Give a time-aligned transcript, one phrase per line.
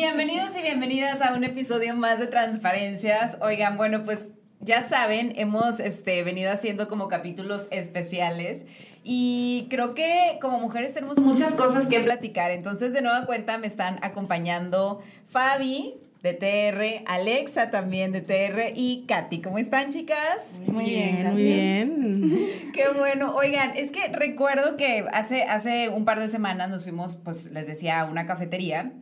[0.00, 3.36] Bienvenidos y bienvenidas a un episodio más de Transparencias.
[3.42, 8.64] Oigan, bueno, pues ya saben, hemos este, venido haciendo como capítulos especiales
[9.04, 12.50] y creo que como mujeres tenemos muchas cosas que platicar.
[12.50, 19.04] Entonces, de nueva cuenta, me están acompañando Fabi de TR, Alexa también de TR y
[19.06, 19.42] Katy.
[19.42, 20.60] ¿Cómo están, chicas?
[20.66, 22.38] Muy bien, muy bien.
[22.72, 23.34] Qué bueno.
[23.36, 27.66] Oigan, es que recuerdo que hace, hace un par de semanas nos fuimos, pues les
[27.66, 28.94] decía, a una cafetería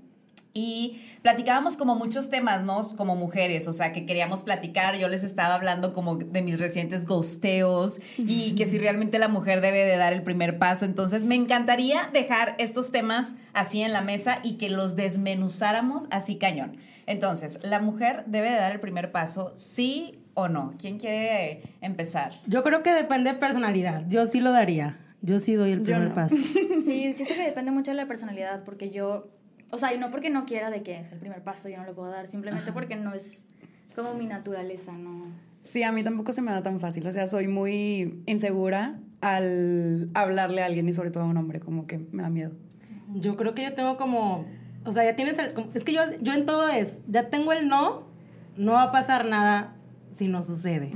[0.55, 2.80] y platicábamos como muchos temas, ¿no?
[2.97, 7.07] Como mujeres, o sea, que queríamos platicar, yo les estaba hablando como de mis recientes
[7.07, 11.35] ghosteos y que si realmente la mujer debe de dar el primer paso, entonces me
[11.35, 16.79] encantaría dejar estos temas así en la mesa y que los desmenuzáramos así cañón.
[17.07, 20.73] Entonces, ¿la mujer debe de dar el primer paso, sí o no?
[20.79, 22.33] ¿Quién quiere empezar?
[22.46, 26.12] Yo creo que depende de personalidad, yo sí lo daría, yo sí doy el primer
[26.12, 26.37] paso.
[26.85, 29.29] Sí, siento que depende mucho de la personalidad, porque yo
[29.71, 31.85] o sea, y no porque no quiera de que es el primer paso, yo no
[31.85, 33.45] lo puedo dar, simplemente porque no es
[33.95, 35.27] como mi naturaleza, ¿no?
[35.63, 40.09] Sí, a mí tampoco se me da tan fácil, o sea, soy muy insegura al
[40.15, 42.52] hablarle a alguien y sobre todo a un hombre, como que me da miedo.
[43.15, 44.46] Yo creo que yo tengo como,
[44.85, 47.69] o sea, ya tienes el, es que yo, yo en todo es, ya tengo el
[47.69, 48.07] no,
[48.57, 49.77] no va a pasar nada
[50.11, 50.93] si no sucede.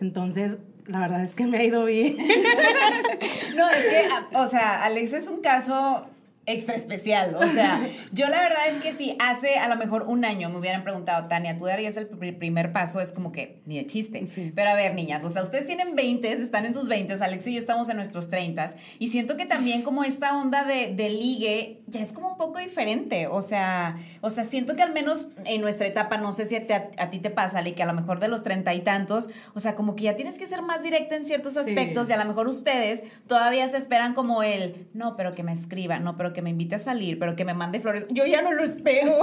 [0.00, 2.16] Entonces, la verdad es que me ha ido bien.
[3.56, 6.06] no, es que, o sea, Alex es un caso
[6.46, 7.34] extra especial.
[7.36, 10.58] O sea, yo la verdad es que si hace a lo mejor un año me
[10.58, 13.00] hubieran preguntado, Tania, ¿tú darías el primer paso?
[13.00, 14.24] Es como que ni de chiste.
[14.54, 17.54] Pero a ver, niñas, o sea, ustedes tienen 20, están en sus 20, Alex y
[17.54, 21.81] yo estamos en nuestros 30 y siento que también como esta onda de, de, ligue
[21.92, 23.28] ya es como un poco diferente.
[23.28, 27.10] O sea, o sea, siento que al menos en nuestra etapa, no sé si a,
[27.10, 29.74] ti te pasa, Ale, que a lo mejor de los treinta y tantos, o sea,
[29.74, 32.48] como que ya tienes que ser más directa en ciertos aspectos y a lo mejor
[32.48, 36.50] ustedes todavía se esperan como el, no, pero que me escriba, no, pero que me
[36.50, 38.08] invite a salir, pero que me mande flores.
[38.10, 39.20] Yo ya no lo espero.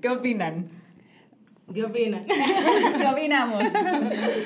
[0.00, 0.70] ¿Qué opinan?
[1.74, 2.24] ¿Qué opinan?
[2.98, 3.62] ¿Qué opinamos?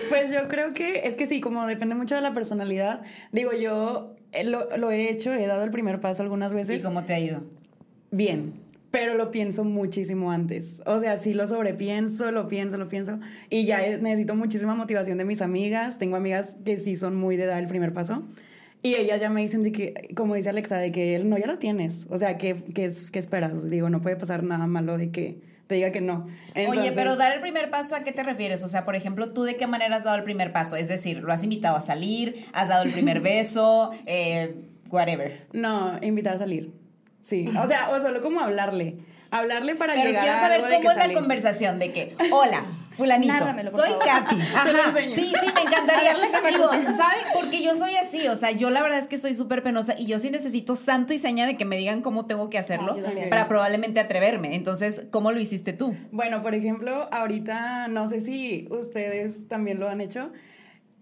[0.09, 3.03] Pues yo creo que es que sí, como depende mucho de la personalidad.
[3.33, 4.14] Digo, yo
[4.45, 6.81] lo, lo he hecho, he dado el primer paso algunas veces.
[6.81, 7.43] ¿Y cómo te ha ido?
[8.11, 8.55] Bien,
[8.95, 10.81] pero lo pienso muchísimo antes.
[10.87, 13.19] O sea, sí lo sobrepienso, lo pienso, lo pienso.
[13.51, 15.99] Y ya necesito muchísima motivación de mis amigas.
[15.99, 18.23] Tengo amigas que sí son muy de dar el primer paso.
[18.83, 21.49] Y ellas ya me dicen de que, como dice Alexa, de que él no, ya
[21.49, 22.07] lo tienes.
[22.09, 23.69] O sea, ¿qué, qué, qué esperas?
[23.69, 26.27] Digo, no puede pasar nada malo de que te diga que no.
[26.69, 28.63] Oye, pero dar el primer paso, ¿a qué te refieres?
[28.65, 30.77] O sea, por ejemplo, ¿tú de qué manera has dado el primer paso?
[30.77, 32.47] Es decir, ¿lo has invitado a salir?
[32.53, 33.91] ¿Has dado el primer beso?
[34.07, 34.55] Eh,
[34.91, 35.47] whatever.
[35.53, 36.73] No, invitar a salir.
[37.23, 37.49] Sí.
[37.61, 38.99] O sea, o solo como hablarle.
[39.31, 42.65] Hablarle para Pero llegar quiero saber cómo es la conversación de que, hola,
[42.97, 44.41] fulanito, soy Katy.
[44.55, 44.95] Ajá.
[45.09, 46.15] Sí, sí, me encantaría.
[46.49, 47.17] Digo, ¿sabe?
[47.33, 50.07] Porque yo soy así, o sea, yo la verdad es que soy súper penosa y
[50.07, 52.97] yo sí necesito santo y seña de que me digan cómo tengo que hacerlo
[53.31, 54.55] para probablemente atreverme.
[54.55, 55.97] Entonces, ¿cómo lo hiciste tú?
[56.13, 60.31] Bueno, por ejemplo, ahorita no sé si ustedes también lo han hecho.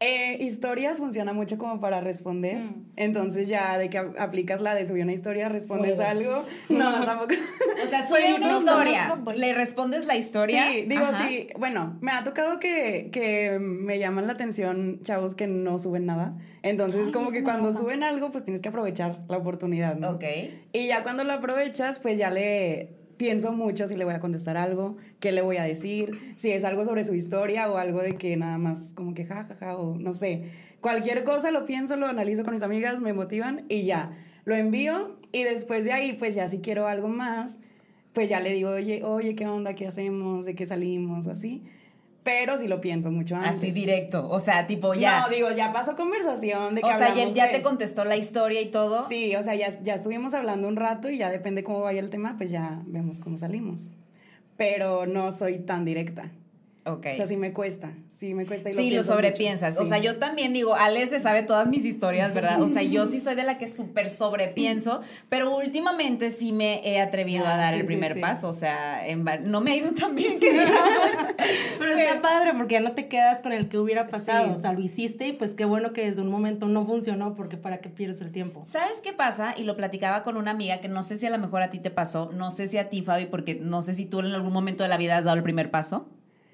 [0.03, 2.57] Eh, historias funciona mucho como para responder.
[2.57, 2.87] Mm.
[2.97, 6.45] Entonces ya de que aplicas la de subir una historia, respondes algo.
[6.69, 7.35] No, tampoco.
[7.85, 9.21] O sea, sube una historia.
[9.35, 10.69] ¿Le respondes la historia?
[10.73, 11.49] Sí, digo sí.
[11.59, 16.35] Bueno, me ha tocado que, que, me llaman la atención chavos que no suben nada.
[16.63, 20.11] Entonces, como que cuando suben algo, pues tienes que aprovechar la oportunidad, ¿no?
[20.11, 20.25] Ok.
[20.73, 24.57] Y ya cuando lo aprovechas, pues ya le pienso mucho si le voy a contestar
[24.57, 28.17] algo, qué le voy a decir, si es algo sobre su historia o algo de
[28.17, 30.51] que nada más como que jajaja ja, ja, o no sé.
[30.81, 34.11] Cualquier cosa lo pienso, lo analizo con mis amigas, me motivan y ya.
[34.45, 37.61] Lo envío y después de ahí, pues ya si quiero algo más,
[38.13, 39.77] pues ya le digo, oye, oye, ¿qué onda?
[39.77, 40.45] ¿Qué hacemos?
[40.45, 41.29] ¿De qué salimos?
[41.29, 41.63] O así
[42.23, 43.59] pero sí lo pienso mucho antes.
[43.59, 45.23] Así directo, o sea, tipo ya.
[45.23, 48.17] No, digo, ya pasó conversación de que O sea, y él ya te contestó la
[48.17, 49.07] historia y todo.
[49.09, 52.11] Sí, o sea, ya, ya estuvimos hablando un rato y ya depende cómo vaya el
[52.11, 53.95] tema, pues ya vemos cómo salimos.
[54.57, 56.31] Pero no soy tan directa.
[56.85, 57.07] Ok.
[57.13, 58.69] O sea, sí me cuesta, sí me cuesta.
[58.69, 59.79] Y sí, lo, sobrepiensas.
[59.79, 62.61] O sea, yo también digo, Ale se sabe todas mis historias, ¿verdad?
[62.61, 67.01] O sea, yo sí soy de la que súper sobrepienso, pero últimamente sí me he
[67.01, 68.49] atrevido a ah, dar el primer paso.
[68.49, 70.73] O sea, en, no me ha ido tan bien que digamos.
[71.79, 74.53] pero está padre porque ya no te quedas con el que hubiera pasado.
[74.53, 77.57] O sea, lo hiciste y pues qué bueno que desde un momento no funcionó porque
[77.57, 78.63] para qué pierdes el tiempo.
[78.65, 79.55] ¿Sabes qué pasa?
[79.57, 81.79] Y lo platicaba con una amiga que no sé si a lo mejor a ti
[81.79, 84.53] te pasó, no sé si a ti, Fabi, porque no sé si tú en algún
[84.53, 86.09] momento de la vida has dado el primer paso.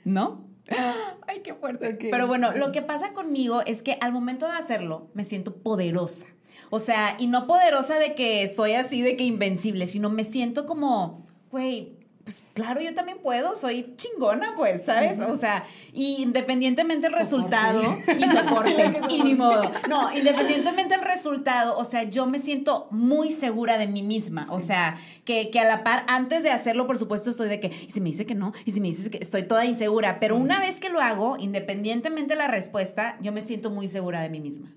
[0.08, 0.48] ¿No?
[1.26, 1.98] Ay, qué fuerte.
[2.10, 6.26] Pero bueno, lo que pasa conmigo es que al momento de hacerlo me siento poderosa.
[6.70, 10.66] O sea, y no poderosa de que soy así, de que invencible, sino me siento
[10.66, 11.97] como, güey,
[12.28, 15.18] pues claro, yo también puedo, soy chingona, pues, ¿sabes?
[15.18, 15.64] O sea,
[15.94, 19.62] independientemente del resultado y soporte, y ni modo.
[19.88, 24.44] No, independientemente del resultado, o sea, yo me siento muy segura de mí misma.
[24.50, 27.68] O sea, que, que, a la par, antes de hacerlo, por supuesto, estoy de que,
[27.86, 30.36] y si me dice que no, y si me dices que estoy toda insegura, pero
[30.36, 34.28] una vez que lo hago, independientemente de la respuesta, yo me siento muy segura de
[34.28, 34.70] mí misma.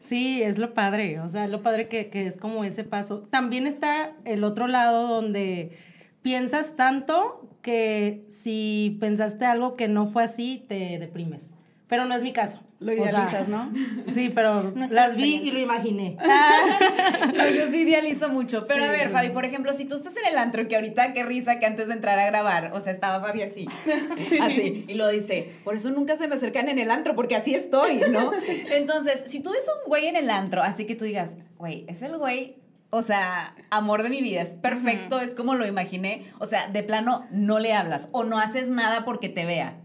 [0.00, 3.26] Sí, es lo padre, o sea, lo padre que, que es como ese paso.
[3.28, 5.76] También está el otro lado donde
[6.24, 11.50] piensas tanto que si pensaste algo que no fue así, te deprimes.
[11.86, 12.60] Pero no es mi caso.
[12.80, 13.70] Lo idealizas, ¿no?
[14.12, 16.16] Sí, pero las vi y lo imaginé.
[17.56, 18.64] yo sí idealizo mucho.
[18.66, 21.24] Pero a ver, Fabi, por ejemplo, si tú estás en el antro, que ahorita qué
[21.24, 23.68] risa que antes de entrar a grabar, o sea, estaba Fabi así,
[24.42, 27.54] así, y lo dice, por eso nunca se me acercan en el antro, porque así
[27.54, 28.30] estoy, ¿no?
[28.70, 32.00] Entonces, si tú ves un güey en el antro, así que tú digas, güey, es
[32.00, 32.63] el güey
[32.94, 36.24] o sea, amor de mi vida, es perfecto, es como lo imaginé.
[36.38, 39.76] O sea, de plano no le hablas o no haces nada porque te vea.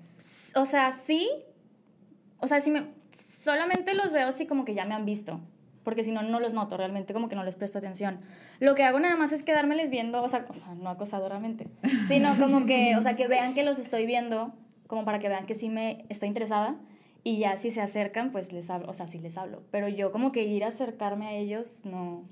[0.53, 1.27] O sea, sí.
[2.38, 5.39] O sea, si me solamente los veo así como que ya me han visto,
[5.83, 8.19] porque si no no los noto realmente, como que no les presto atención.
[8.59, 11.67] Lo que hago nada más es quedármeles viendo, o sea, o sea, no acosadoramente,
[12.07, 14.53] sino como que, o sea, que vean que los estoy viendo,
[14.85, 16.75] como para que vean que sí me estoy interesada.
[17.23, 19.63] Y ya si se acercan, pues les hablo, o sea, sí les hablo.
[19.71, 22.23] Pero yo como que ir a acercarme a ellos, no.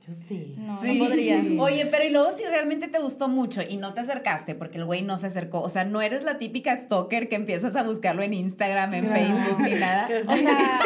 [0.00, 0.54] Yo sí.
[0.56, 1.42] No, no podría.
[1.58, 4.84] Oye, pero y luego si realmente te gustó mucho y no te acercaste porque el
[4.84, 8.22] güey no se acercó, o sea, no eres la típica stalker que empiezas a buscarlo
[8.22, 10.08] en Instagram, en Facebook ni nada.
[10.26, 10.80] O sea,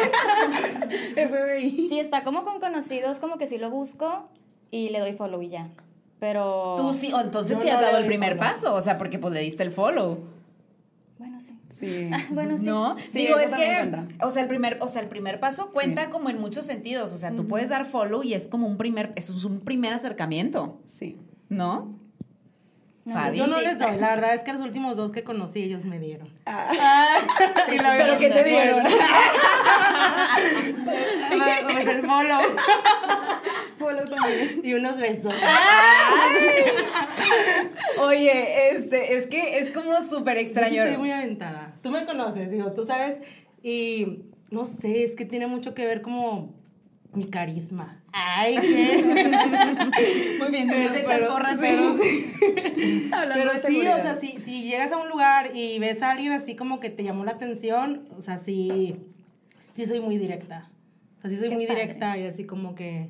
[1.27, 1.89] FBI.
[1.89, 4.29] Si está como con conocidos, como que sí lo busco
[4.71, 5.69] y le doy follow y ya.
[6.19, 6.75] Pero.
[6.77, 9.63] Tú sí, entonces sí has dado el primer paso, o sea, porque pues le diste
[9.63, 10.19] el follow.
[11.21, 11.53] Bueno, sí.
[11.69, 12.09] Sí.
[12.31, 12.65] bueno, sí.
[12.65, 13.91] No, digo, es que,
[14.21, 17.13] o sea, el primer, o sea, el primer paso cuenta como en muchos sentidos.
[17.13, 19.93] O sea, tú puedes dar follow y es como un primer, eso es un primer
[19.93, 20.81] acercamiento.
[20.87, 21.19] Sí.
[21.47, 21.95] ¿No?
[23.33, 25.99] yo no les doy, la verdad es que los últimos dos que conocí ellos me
[25.99, 26.27] dieron.
[26.47, 27.19] Ah.
[27.67, 28.83] ¿Pero qué te dieron?
[31.71, 32.41] pues el follow.
[33.81, 34.61] Follow también.
[34.63, 35.33] Y unos besos.
[37.99, 40.75] Oye, este, es que es como súper extraño.
[40.75, 41.75] Yo soy muy aventada.
[41.81, 43.19] Tú me conoces, digo, tú sabes,
[43.63, 46.53] y no sé, es que tiene mucho que ver como
[47.13, 48.01] mi carisma.
[48.13, 49.03] Ay, qué.
[50.39, 52.33] Muy bien, si te echas porras, pero, sí.
[53.33, 56.55] pero sí, o sea, si, si llegas a un lugar y ves a alguien así
[56.55, 58.97] como que te llamó la atención, o sea, sí,
[59.75, 60.69] sí soy muy directa.
[61.17, 63.09] O sea, sí soy muy directa y así como que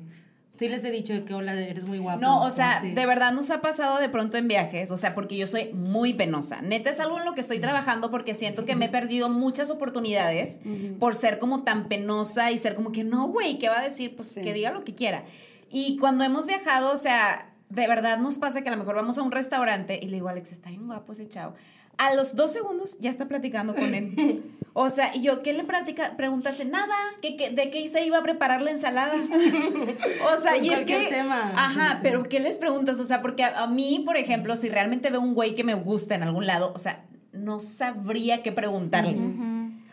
[0.54, 2.20] Sí les he dicho que hola, eres muy guapa.
[2.20, 5.36] No, o sea, de verdad nos ha pasado de pronto en viajes, o sea, porque
[5.36, 6.60] yo soy muy penosa.
[6.60, 9.70] Neta es algo en lo que estoy trabajando porque siento que me he perdido muchas
[9.70, 10.60] oportunidades
[10.98, 14.14] por ser como tan penosa y ser como que no, güey, ¿qué va a decir?
[14.14, 15.24] Pues que diga lo que quiera.
[15.70, 19.16] Y cuando hemos viajado, o sea, de verdad nos pasa que a lo mejor vamos
[19.16, 21.54] a un restaurante y le digo, Alex, está bien guapo ese chavo
[21.98, 24.42] a los dos segundos ya está platicando con él.
[24.74, 26.16] O sea, y yo, ¿qué le platica?
[26.16, 29.12] Preguntaste, nada, ¿qué, de qué se iba a preparar la ensalada?
[30.34, 31.08] O sea, y es que...
[31.08, 31.52] Tema.
[31.54, 32.98] Ajá, pero ¿qué les preguntas?
[32.98, 36.14] O sea, porque a, mí, por ejemplo, si realmente veo un güey que me gusta
[36.14, 39.14] en algún lado, o sea, no sabría qué preguntarle.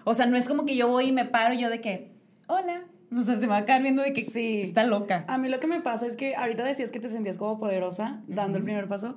[0.06, 2.14] O sea, no es como que yo voy y me paro yo de que,
[2.48, 2.84] hola.
[3.16, 4.62] O sea, se me va a quedar viendo de que sí.
[4.62, 5.26] está loca.
[5.28, 8.22] A mí lo que me pasa es que ahorita decías que te sentías como poderosa
[8.28, 9.16] dando el primer paso.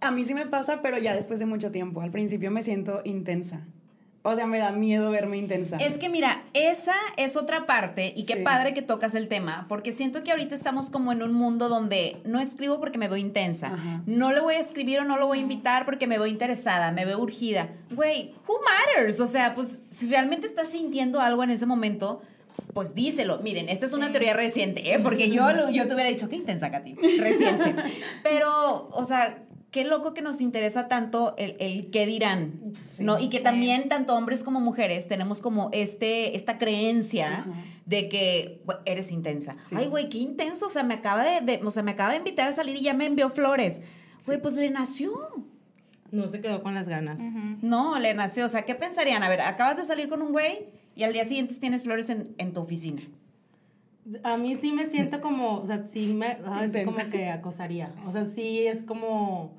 [0.00, 2.00] A mí sí me pasa, pero ya después de mucho tiempo.
[2.00, 3.66] Al principio me siento intensa.
[4.22, 5.76] O sea, me da miedo verme intensa.
[5.76, 9.92] Es que mira, esa es otra parte y qué padre que tocas el tema, porque
[9.92, 13.78] siento que ahorita estamos como en un mundo donde no escribo porque me veo intensa,
[14.06, 16.90] no le voy a escribir o no lo voy a invitar porque me veo interesada,
[16.90, 17.70] me veo urgida.
[17.92, 19.20] Güey, who matters?
[19.20, 22.20] O sea, pues si realmente estás sintiendo algo en ese momento,
[22.74, 23.38] pues díselo.
[23.38, 24.98] Miren, esta es una teoría reciente, ¿eh?
[24.98, 27.74] porque yo, yo te hubiera dicho, qué intensa, Katy, reciente.
[28.22, 29.44] Pero, o sea,
[29.78, 33.20] qué loco que nos interesa tanto el, el qué dirán, ¿no?
[33.20, 37.46] Y que también tanto hombres como mujeres tenemos como este, esta creencia
[37.86, 39.54] de que eres intensa.
[39.72, 42.48] Ay, güey, qué intenso, o sea, me acaba de, o sea, me acaba de invitar
[42.48, 43.82] a salir y ya me envió flores.
[44.26, 45.12] Güey, pues le nació.
[46.10, 47.20] No se quedó con las ganas.
[47.62, 48.46] No, le nació.
[48.46, 49.22] O sea, ¿qué pensarían?
[49.22, 52.34] A ver, acabas de salir con un güey y al día siguiente tienes flores en,
[52.38, 53.02] en tu oficina.
[54.24, 56.84] A mí sí me siento como, o sea, sí me, sí Intensa.
[56.84, 57.94] como que acosaría.
[58.06, 59.54] O sea, sí es como,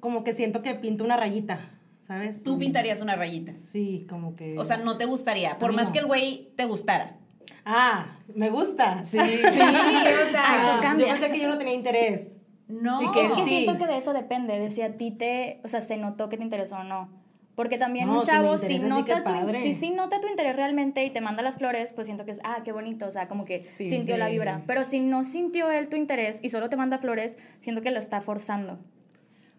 [0.00, 1.60] como que siento que pinto una rayita,
[2.02, 2.42] ¿sabes?
[2.42, 3.54] Tú pintarías una rayita.
[3.54, 4.58] Sí, como que.
[4.58, 5.92] O sea, no te gustaría, por más no.
[5.92, 7.16] que el güey te gustara.
[7.64, 9.02] Ah, me gusta.
[9.04, 11.06] Sí, Sí, o sea, Ah, eso cambia.
[11.06, 12.32] Yo pensé que yo no tenía interés.
[12.68, 13.02] No.
[13.02, 13.48] Y que Es que sí.
[13.48, 16.36] siento que de eso depende, de si a ti te, o sea, se notó que
[16.36, 17.08] te interesó o no.
[17.54, 20.28] Porque también No, un si chavo, si, interesa, sí, nota tu, si sí nota tu
[20.28, 23.10] interés realmente y te manda las flores, pues siento que es, ah, qué bonito, o
[23.10, 24.32] sea, como que Sí, sintió la sí.
[24.32, 24.62] vibra.
[24.66, 27.98] Pero si no sintió él tu interés y solo te manda flores, siento que lo
[27.98, 28.78] está forzando.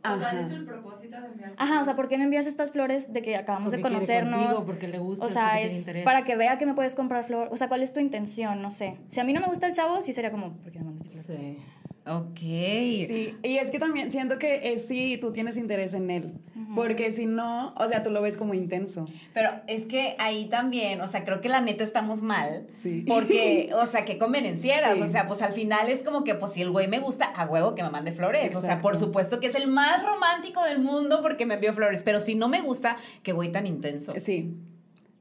[0.01, 1.54] ¿Cuál es el propósito de enviar?
[1.58, 4.39] Ajá, o sea, ¿por qué me envías estas flores de que acabamos de Porque conocernos?
[4.46, 7.50] contigo, porque le gustas, o sea, es para que vea que me puedes comprar flor.
[7.51, 8.62] O sea, ¿cuál es tu intención?
[8.62, 8.98] No sé.
[9.08, 11.10] Si a mí no me gusta el chavo, sí sería como, ¿por qué me mandaste
[11.10, 11.42] flores?
[11.42, 11.58] Sí.
[12.08, 12.40] Ok.
[12.40, 16.34] Sí, y es que también siento que es si tú tienes interés en él,
[16.76, 19.06] porque si no, o sea, tú lo ves como intenso.
[19.34, 22.68] Pero es que ahí también, o sea, creo que la neta estamos mal.
[22.74, 23.04] Sí.
[23.08, 24.98] Porque, o sea, qué convenencieras.
[24.98, 25.04] Sí.
[25.04, 27.46] O sea, pues al final es como que, pues si el güey me gusta, a
[27.46, 28.56] huevo que me mande flores.
[28.56, 32.04] O sea, por supuesto que es el más romántico del mundo porque me envió flores.
[32.04, 34.14] Pero si no me gusta, qué güey tan intenso.
[34.20, 34.54] Sí.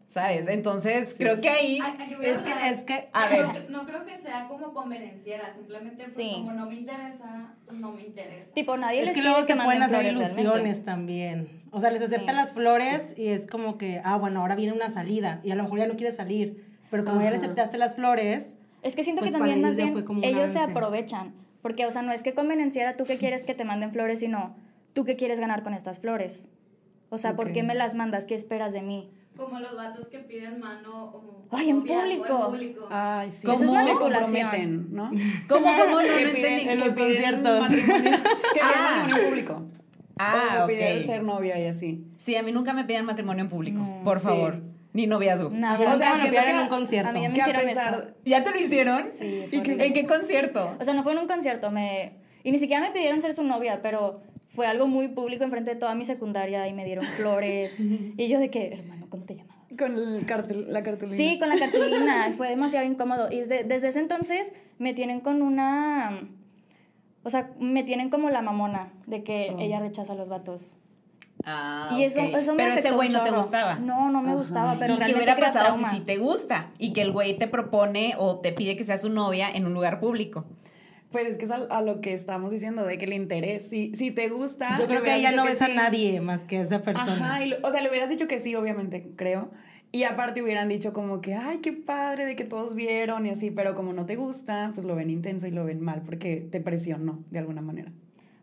[0.07, 0.47] ¿Sabes?
[0.47, 1.81] Entonces, creo que ahí.
[2.23, 3.71] Es que, es que, A No ver.
[3.71, 6.31] No, creo que sea como convenenciera, simplemente pues Sí.
[6.33, 8.55] como no me interesa, no me interesa.
[8.55, 10.81] Tipo, nadie es les que luego que se pueden hacer flores ilusiones realmente.
[10.85, 11.49] también.
[11.73, 12.41] O sea, les aceptan Sí.
[12.41, 15.65] las flores y es como que, ah, bueno, ahora viene una salida y a lo
[15.65, 16.65] mejor ya no quiere salir.
[16.89, 17.45] Pero como ya le Ajá.
[17.45, 21.35] aceptaste las flores, Es que siento Pues que también más bien ellos se aprovechan.
[21.63, 24.55] Porque, o sea, no es que convenenciera tú que quieres que te manden flores, sino
[24.93, 26.49] tú que quieres ganar con estas flores.
[27.11, 28.25] O sea, ¿por qué me las mandas?
[28.27, 29.11] ¿Qué esperas de mí?
[29.37, 32.45] Como los vatos que piden mano o Ay, en público.
[32.45, 32.89] En público.
[32.91, 33.47] Ay, sí.
[33.51, 34.43] Eso es manipulación.
[34.43, 35.11] comprometen, ¿no?
[35.49, 36.01] ¿Cómo, cómo?
[36.01, 36.43] No, no Que entendí.
[36.65, 37.61] piden- En los conciertos.
[37.61, 38.03] matrimonio-
[38.55, 38.97] Que piden Ah.
[39.01, 39.63] matrimonio público.
[40.19, 41.05] Ah, o piden ok.
[41.05, 42.05] ser novia y así.
[42.17, 44.01] Sí, a mí nunca me piden matrimonio en público, No.
[44.03, 44.25] por Sí.
[44.27, 44.63] favor.
[44.95, 45.51] Ni noviazgo.
[45.51, 45.95] Nada.
[45.95, 47.11] O sea, me lo pidieron en un concierto.
[47.11, 48.15] a mí ya me hicieron pesar eso.
[48.25, 49.11] ¿Ya te lo hicieron?
[49.11, 49.73] Sí, ¿Y qué-.
[49.87, 50.75] ¿En qué concierto?
[50.81, 52.15] O sea, no fue en un concierto, me...
[52.45, 54.23] Y ni siquiera me pidieron ser su novia, pero
[54.55, 57.79] fue algo muy público enfrente de toda mi secundaria y me dieron flores.
[57.81, 59.57] y yo de que, hermano, ¿cómo te llamabas?
[59.79, 61.17] Con el cartel, la cartulina.
[61.17, 62.31] Sí, con la cartulina.
[62.37, 63.29] fue demasiado incómodo.
[63.31, 66.21] Y desde, desde ese entonces me tienen con una...
[67.25, 69.59] O sea, me tienen como la mamona de que Oh.
[69.61, 70.77] ella rechaza a los vatos.
[71.45, 72.29] Ah, y eso, ok.
[72.37, 73.75] eso me Pero ese güey no te gustaba.
[73.77, 74.39] No, no me Ajá.
[74.39, 75.91] gustaba, pero ¿Y qué hubiera pasado trauma.
[75.91, 79.03] si sí te gusta y que el güey te propone o te pide que seas
[79.03, 80.45] su novia en un lugar público?
[81.17, 83.95] Pues es que es a, a lo que estamos diciendo, de que el interés, si,
[83.95, 84.77] si te gusta...
[84.79, 87.37] Yo creo que ella no ves a nadie más que a esa persona.
[87.37, 89.51] Ajá, y o sea, le hubieras dicho que sí, obviamente, creo.
[89.93, 93.51] Y aparte hubieran dicho como que, ay, qué padre de que todos vieron y así,
[93.51, 96.61] pero como no te gusta, pues lo ven intenso y lo ven mal porque te
[96.61, 97.91] presionó de alguna manera.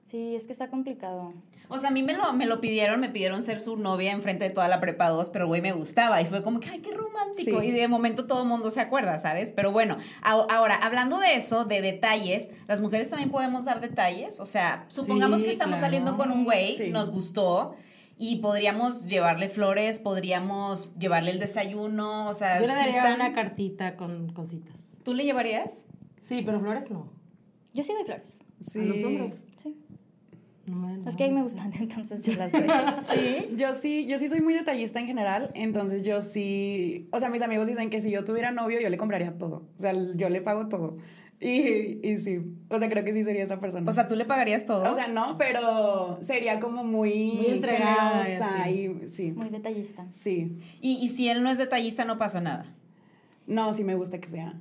[0.05, 1.33] Sí, es que está complicado.
[1.69, 4.43] O sea, a mí me lo, me lo pidieron, me pidieron ser su novia enfrente
[4.43, 6.91] de toda la prepa 2, pero güey me gustaba y fue como que, ay, qué
[6.93, 7.61] romántico.
[7.61, 7.67] Sí.
[7.67, 9.51] Y de momento todo el mundo se acuerda, ¿sabes?
[9.55, 14.39] Pero bueno, a- ahora, hablando de eso, de detalles, las mujeres también podemos dar detalles.
[14.39, 15.87] O sea, supongamos Sí, que estamos claro.
[15.93, 16.89] saliendo con un güey, Sí.
[16.91, 17.75] nos gustó.
[18.17, 23.15] Y podríamos llevarle flores, podríamos llevarle el desayuno, o sea, Yo le sí daría están-
[23.15, 24.75] una cartita con cositas.
[25.03, 25.85] ¿Tú le llevarías?
[26.21, 27.09] Sí, pero flores no.
[27.73, 28.43] Yo sí doy flores.
[28.61, 28.79] Sí.
[28.81, 29.35] A los hombres.
[29.61, 29.75] Sí.
[30.65, 32.63] No Es que a mí me gustan, entonces yo las doy.
[32.99, 37.29] Sí, yo sí, yo sí soy muy detallista en general, entonces yo sí, o sea,
[37.29, 40.29] mis amigos dicen que si yo tuviera novio, yo le compraría todo, o sea, yo
[40.29, 40.97] le pago todo.
[41.39, 42.39] Y, y sí,
[42.69, 43.89] o sea, creo que sí sería esa persona.
[43.89, 44.89] O sea, ¿tú le pagarías todo?
[44.89, 48.71] O sea, no, pero sería como muy, Muy entregada y generosa así.
[49.05, 50.07] y sí, Muy detallista.
[50.11, 50.57] sí.
[50.79, 52.73] y, y si él no es detallista, no pasa nada.
[53.45, 54.53] No, sí me gusta que sea.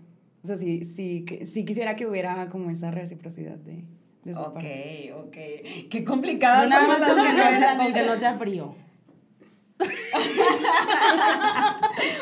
[0.43, 3.85] O sea, sí, sí, que, sí quisiera que hubiera como esa reciprocidad de,
[4.25, 5.13] de su Ok, parte.
[5.17, 5.37] ok.
[5.91, 6.67] Qué complicada.
[6.67, 8.75] Nada más con que, no sea, con que no sea frío.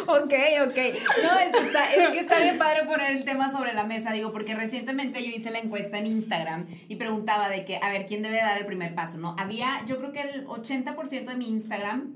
[0.07, 0.33] Ok,
[0.67, 0.79] ok.
[1.23, 4.13] No, es que, está, es que está bien padre poner el tema sobre la mesa,
[4.13, 8.07] digo, porque recientemente yo hice la encuesta en Instagram y preguntaba de que, a ver,
[8.07, 9.19] ¿quién debe dar el primer paso?
[9.19, 9.37] ¿No?
[9.39, 12.15] Había, yo creo que el 80% de mi Instagram,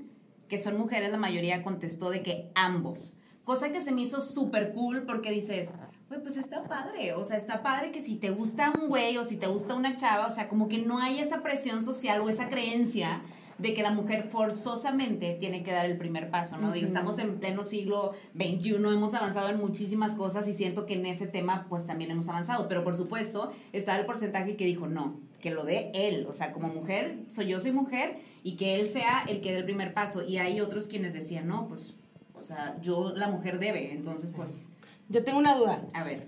[0.49, 3.17] que son mujeres, la mayoría contestó de que ambos.
[3.43, 5.73] Cosa que se me hizo súper cool porque dices,
[6.09, 7.13] güey, pues está padre.
[7.13, 9.95] O sea, está padre que si te gusta un güey o si te gusta una
[9.95, 13.21] chava, o sea, como que no hay esa presión social o esa creencia
[13.57, 16.71] de que la mujer forzosamente tiene que dar el primer paso, ¿no?
[16.71, 21.05] Digo, estamos en pleno siglo XXI, hemos avanzado en muchísimas cosas y siento que en
[21.05, 25.19] ese tema pues también hemos avanzado, pero por supuesto está el porcentaje que dijo no,
[25.39, 28.85] que lo dé él, o sea, como mujer, soy yo soy mujer y que él
[28.85, 31.93] sea el que dé el primer paso y hay otros quienes decían, no, pues,
[32.33, 34.69] o sea, yo, la mujer debe, entonces pues,
[35.09, 35.81] Yo tengo una duda.
[35.93, 36.23] a ver.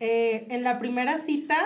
[0.00, 1.56] Eh, en la primera cita,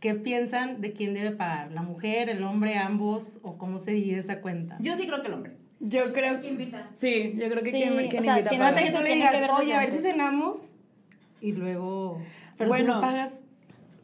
[0.00, 1.72] ¿qué piensan de quién debe pagar?
[1.72, 3.38] ¿La mujer, el hombre, ambos?
[3.42, 4.76] ¿O cómo se divide esa cuenta?
[4.80, 5.52] Yo sí creo que el hombre.
[5.80, 6.86] Yo creo ¿Quién invita?
[6.94, 9.14] Sí, yo creo que Sí, quien, quien o sea, invita si no que tú le
[9.14, 10.10] digas, que oye, a ver si antes".
[10.12, 10.58] cenamos
[11.40, 12.20] y luego...
[12.56, 12.86] Pero Bueno.
[12.86, 13.32] tú no pagas.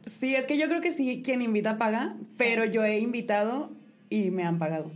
[0.05, 3.71] Sí, es que yo creo que sí, quien invita paga, pero yo he invitado
[4.09, 4.91] y me han pagado.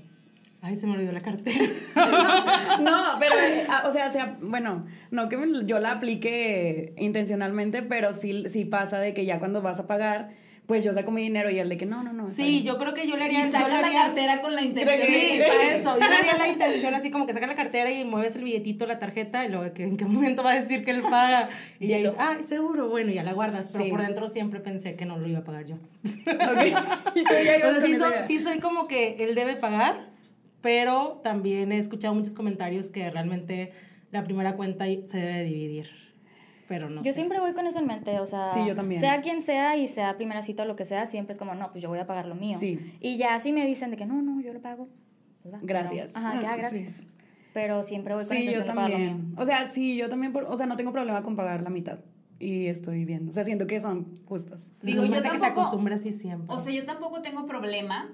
[0.61, 1.63] Ay, se me olvidó la cartera.
[2.79, 8.13] No, pero, eh, ah, o sea, sea, bueno, no que yo la aplique intencionalmente, pero
[8.13, 10.29] sí, sí pasa de que ya cuando vas a pagar,
[10.67, 12.27] pues yo saco mi dinero y el de que no, no, no.
[12.27, 12.63] Sí, bien.
[12.65, 13.45] yo creo que yo le Y haría...
[13.45, 15.93] yo saca la haría- cartera con la intención de Sí, que para eso.
[15.99, 18.85] Yo le haría la intención así como que saca la cartera y mueves el billetito,
[18.85, 21.49] la tarjeta, y luego que en qué momento va a decir que él paga.
[21.79, 23.69] Y ya dices, ah, seguro, bueno, ya la guardas.
[23.71, 23.89] Pero Sí.
[23.89, 25.75] por dentro siempre pensé que no lo iba a pagar yo.
[26.03, 27.15] Ok.
[27.15, 30.06] Y tú ya O sea, sí, soy, sí soy como que él debe pagar,
[30.61, 33.71] pero también he escuchado muchos comentarios que realmente
[34.11, 35.87] la primera cuenta se debe dividir.
[36.67, 37.13] Pero no Yo sé.
[37.13, 38.99] siempre voy con eso en mente, o sea, Sí, yo también.
[38.99, 41.71] sea quien sea y sea primera cita o lo que sea, siempre es como, no,
[41.71, 42.57] pues yo voy a pagar lo mío.
[42.59, 42.77] Sí.
[42.99, 44.89] Y ya si me dicen de que no, no, yo lo pago,
[45.43, 45.55] pues.
[45.61, 46.11] Gracias.
[46.13, 46.59] Pero- ajá, que, ah, Sí.
[46.59, 47.07] gracias.
[47.53, 49.07] Pero siempre voy con Sí, yo intención de pagar lo mío.
[49.15, 49.39] también.
[49.39, 51.99] O sea, sí, yo también, por- o sea, no tengo problema con pagar la mitad.
[52.39, 53.29] Y estoy bien.
[53.29, 54.71] O sea, siento que son justas.
[54.81, 56.53] Digo, yo Normalmente que se tampoco- acostumbra así siempre.
[56.53, 58.13] O sea, yo tampoco tengo problema,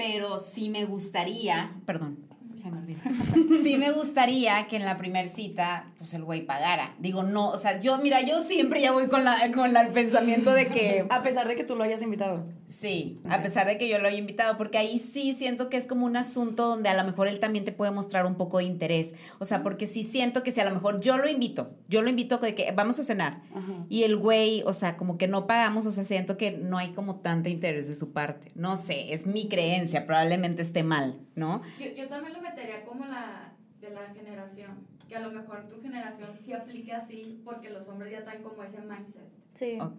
[0.00, 2.29] pero sí me gustaría, perdón,
[2.60, 3.00] se me olvidó.
[3.62, 6.94] Sí me gustaría que en la primer cita, pues el güey pagara.
[6.98, 9.88] Digo, no, o sea, yo, mira, yo siempre ya voy con, la, con la- el
[9.92, 12.44] pensamiento de que, A pesar de que tú lo hayas invitado.
[12.66, 15.86] sí, a pesar de que yo lo haya invitado, porque ahí sí siento que es
[15.86, 18.64] como un asunto donde a lo mejor él también te puede mostrar un poco de
[18.64, 19.14] interés.
[19.38, 22.10] O sea, porque sí siento que si a lo mejor yo lo invito, yo lo
[22.10, 23.72] invito de que vamos a cenar, Ajá.
[23.88, 26.92] y el güey, o sea, como que no pagamos, o sea, siento que no hay
[26.92, 28.52] como tanto interés de su parte.
[28.54, 31.62] No sé, es mi creencia, probablemente esté mal, ¿no?
[31.78, 34.86] Yo, yo también lo metería como la de la generación.
[35.08, 38.62] Que a lo mejor tu generación sí aplique así porque los hombres ya traen como
[38.62, 39.24] ese mindset.
[39.54, 39.76] Sí.
[39.80, 39.98] Ok,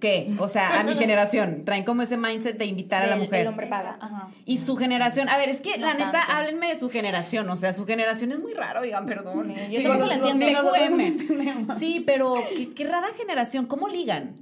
[0.00, 0.34] ¿qué?
[0.40, 3.42] O sea, a mi generación, traen como ese mindset de invitar a la mujer.
[3.42, 4.30] El hombre paga, ajá.
[4.44, 6.32] Y su generación, a ver, es que No la neta, tanto.
[6.32, 9.46] háblenme de su generación, o sea, su generación es muy raro, digan, perdón.
[9.46, 10.72] Sí, yo tampoco los- la los entiendo.
[10.72, 11.68] TQM.
[11.78, 14.34] Sí, pero qué, qué rara generación, ¿cómo ligan?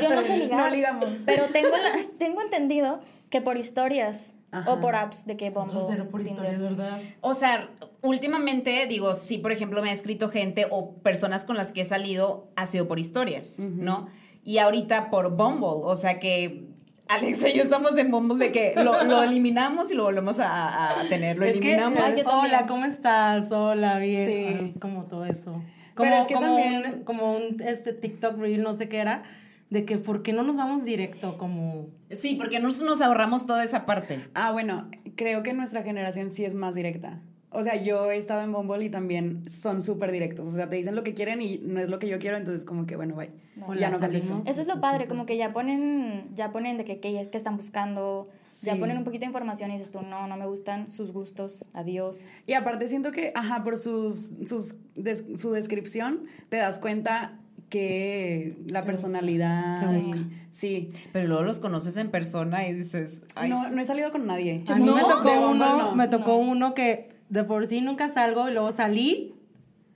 [0.00, 0.60] Yo no sé ligar.
[0.70, 1.10] No ligamos.
[1.26, 3.00] Pero tengo, la- tengo entendido
[3.30, 4.70] que por historias Ajá.
[4.72, 6.44] o por apps de que Bumble, cero por Tinder.
[6.44, 7.00] historias, ¿verdad?
[7.20, 7.68] O sea,
[8.02, 11.84] últimamente, digo, sí, por ejemplo, me ha escrito gente o personas con las que he
[11.84, 14.08] salido ha sido por historias, ¿no?
[14.44, 16.64] Y ahorita por Bumble, o sea que
[17.08, 21.00] Alexa y yo estamos en Bumble de que lo, lo eliminamos y lo volvemos a,
[21.00, 21.98] a tener, lo Es que, eliminamos.
[22.00, 22.54] Ah, yo también.
[22.54, 23.50] hola, ¿cómo estás?
[23.50, 24.26] Hola, bien.
[24.26, 24.70] Sí.
[24.72, 25.62] Es como todo eso.
[25.96, 28.98] Pero Como, es que como también- un, como un este, TikTok reel, no sé qué
[28.98, 29.22] era,
[29.70, 31.36] de que ¿por qué no nos vamos directo?
[31.38, 31.88] Como...
[32.10, 34.26] Sí, porque nos, nos ahorramos toda esa parte.
[34.34, 37.20] Ah, bueno, creo que nuestra generación sí es más directa.
[37.50, 40.46] O sea, yo he estado en Bumble y también son súper directos.
[40.52, 42.62] O sea, te dicen lo que quieren y no es lo que yo quiero, entonces
[42.62, 43.30] como que, bueno, bye.
[43.66, 44.42] Hola, ya no contesto.
[44.46, 47.56] Eso es lo padre, como que ya ponen, ya ponen de que, que, que están
[47.56, 48.28] buscando,
[48.62, 51.70] ya ponen un poquito de información y dices tú, no, no me gustan sus gustos,
[51.72, 52.42] adiós.
[52.46, 58.56] Y aparte siento que, ajá, por sus, sus des- su descripción te das cuenta que
[58.66, 59.80] la personalidad...
[59.92, 60.18] Busca.
[60.50, 60.90] sí.
[61.12, 64.64] Pero luego los conoces en persona y dices, ay, No, no he salido con nadie.
[64.68, 65.94] A mí No, me tocó uno, no.
[65.94, 69.34] me tocó uno que de por sí nunca salgo y luego salí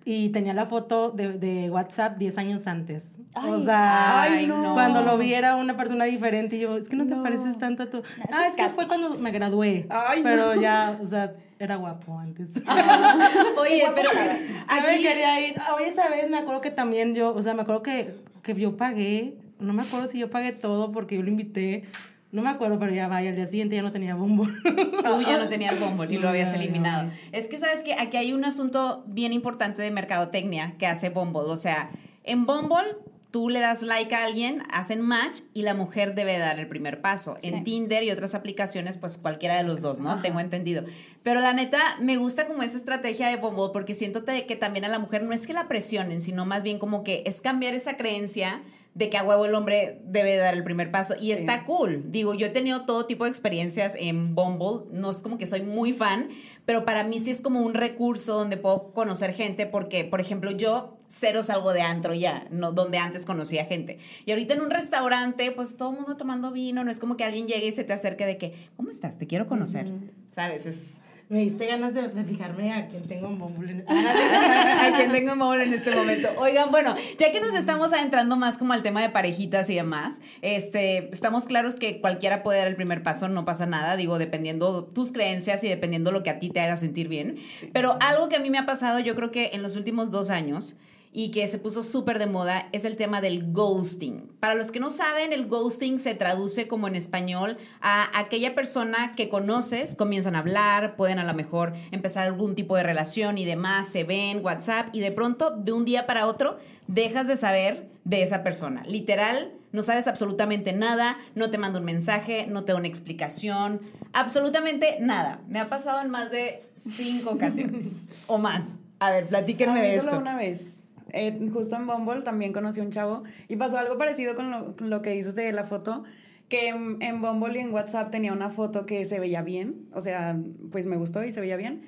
[0.04, 3.12] y tenía la foto de, de WhatsApp 10 años antes.
[3.34, 3.64] o Ay.
[3.64, 4.74] sea, Ay, no.
[4.74, 7.84] cuando lo vi era una persona diferente y yo, es que no te pareces tanto
[7.84, 7.98] a tu...
[7.98, 9.86] ah, es es que fue cuando me gradué.
[9.90, 10.24] Ay, no.
[10.28, 12.50] pero ya, o sea, era guapo antes.
[13.58, 15.54] Oye, pero Yo me quería ir.
[15.76, 18.76] Oye, esa vez me acuerdo que también yo, o sea, me acuerdo que, que yo
[18.76, 21.84] pagué, no me acuerdo si yo pagué todo porque yo lo invité.
[22.32, 24.44] No me acuerdo, pero ya vaya, al día siguiente ya no tenía bombo.
[24.64, 27.10] Tú ya no tenías Bumble y No, lo habías eliminado.
[27.30, 31.42] Es que sabes que aquí hay un asunto bien importante de mercadotecnia que hace Bumble.
[31.42, 31.90] O sea,
[32.24, 32.96] en Bumble
[33.30, 37.02] tú le das like a alguien, hacen match y la mujer debe dar el primer
[37.02, 37.36] paso.
[37.42, 37.64] En.
[37.64, 40.22] Tinder y otras aplicaciones, pues cualquiera de los dos, ¿no?
[40.22, 40.84] Tengo entendido.
[41.22, 44.88] Pero la neta, me gusta como esa estrategia de Bumble porque siento que también a
[44.88, 47.98] la mujer no es que la presionen, sino más bien como que es cambiar esa
[47.98, 48.62] creencia
[48.94, 51.14] de que a huevo el hombre debe dar el primer paso.
[51.20, 52.04] Y está cool.
[52.10, 54.86] Digo, yo he tenido todo tipo de experiencias en Bumble.
[54.92, 56.28] No es como que soy muy fan,
[56.66, 60.50] pero para mí sí es como un recurso donde puedo conocer gente porque, por ejemplo,
[60.50, 63.98] yo cero salgo de antro ya, no donde antes conocía gente.
[64.26, 67.24] Y ahorita en un restaurante, pues todo el mundo tomando vino, no es como que
[67.24, 69.18] alguien llegue y se te acerque de que, ¿cómo estás?
[69.18, 69.90] Te quiero conocer.
[70.30, 70.66] ¿Sabes?
[70.66, 71.02] Es...
[71.28, 73.84] me diste ganas de, de fijarme a quién tengo en Bumble.
[73.88, 76.28] a quien tengo en móvil en este momento.
[76.38, 80.20] Oigan, bueno, ya que nos estamos adentrando más como al tema de parejitas y demás,
[80.42, 84.84] este, estamos claros que cualquiera puede dar el primer paso, no pasa nada, digo, dependiendo
[84.84, 87.36] tus creencias y dependiendo lo que a ti te haga sentir bien.
[87.72, 90.30] Pero algo que a mí me ha pasado, yo creo que en los últimos dos
[90.30, 90.76] años,
[91.12, 94.32] y que se puso súper de moda es el tema del ghosting.
[94.40, 99.14] Para los que no saben, el ghosting se traduce como en español a aquella persona
[99.14, 103.44] que conoces, comienzan a hablar, pueden a lo mejor empezar algún tipo de relación y
[103.44, 107.90] demás, se ven, WhatsApp, y de pronto, de un día para otro, dejas de saber
[108.04, 108.82] de esa persona.
[108.84, 113.80] Literal, no sabes absolutamente nada, no te manda un mensaje, no te da una explicación,
[114.14, 115.40] absolutamente nada.
[115.46, 118.76] Me ha pasado en más de cinco ocasiones o más.
[118.98, 120.20] A ver, platíquenme A mí de solo esto.
[120.20, 120.81] una vez.
[121.12, 125.02] Eh, justo en Bumble también conocí a un chavo y pasó algo parecido con lo,
[125.02, 126.04] que dices de la foto,
[126.48, 130.00] que en, en Bumble y en WhatsApp tenía una foto que se veía bien, o
[130.00, 130.38] sea,
[130.70, 131.82] pues me gustó y se veía bien,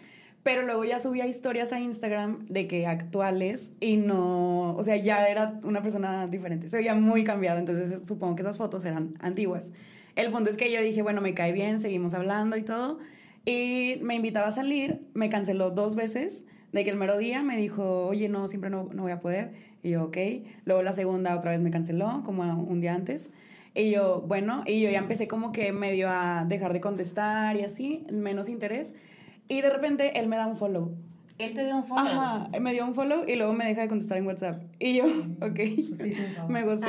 [0.45, 5.27] pero luego ya subía historias a Instagram de que actuales y no, o sea, ya
[5.27, 9.73] era una persona diferente, se veía muy cambiado, entonces supongo que esas fotos eran antiguas.
[10.17, 12.99] El punto es que yo dije, bueno, me cae bien, seguimos hablando y todo,
[13.47, 17.57] y me invitaba a salir, me canceló dos veces, de que el mero día me
[17.57, 19.53] dijo, oye, no, siempre no, no voy a poder.
[19.85, 20.17] Y yo, ok.
[20.65, 23.31] Luego la segunda otra vez me canceló, como un día antes.
[23.77, 27.63] Y yo, bueno, y yo ya empecé como que medio a dejar de contestar y
[27.63, 28.97] así, menos interés.
[29.47, 30.97] Y de repente él me da un follow.
[31.39, 32.07] Él te dio un follow.
[32.07, 34.63] Ajá, me dio un follow y luego me deja de contestar en WhatsApp.
[34.79, 35.05] Y yo,
[35.41, 35.59] ok,
[36.49, 36.87] me gustó.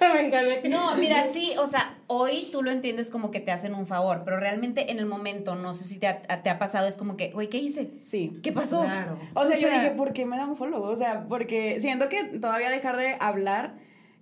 [0.00, 0.68] me encanta.
[0.68, 4.22] No, mira, sí, o sea, hoy tú lo entiendes como que te hacen un favor,
[4.24, 7.16] pero realmente en el momento, no sé si te ha, te ha pasado, es como
[7.16, 7.90] que, güey, ¿qué hice?
[8.00, 8.38] Sí.
[8.42, 8.82] ¿Qué pasó?
[8.82, 9.18] Claro.
[9.34, 10.82] O sea, yo dije, ¿por qué me da un follow?
[10.82, 13.74] O sea, porque siento que todavía dejar de hablar